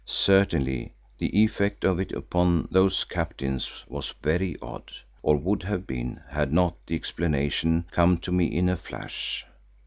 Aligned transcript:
Certainly 0.07 0.93
the 1.19 1.27
effect 1.43 1.83
of 1.83 1.99
it 1.99 2.11
upon 2.11 2.67
those 2.71 3.03
captains 3.03 3.85
was 3.87 4.15
very 4.23 4.55
odd, 4.59 4.91
or 5.21 5.35
would 5.37 5.61
have 5.61 5.85
been 5.85 6.21
had 6.27 6.51
not 6.51 6.75
the 6.87 6.95
explanation 6.95 7.85
come 7.91 8.17
to 8.17 8.31
me 8.31 8.45
in 8.45 8.67
a 8.67 8.77
flash. 8.77 9.45